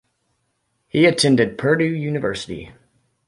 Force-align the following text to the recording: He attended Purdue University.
He 0.87 1.05
attended 1.05 1.59
Purdue 1.59 1.83
University. 1.95 2.71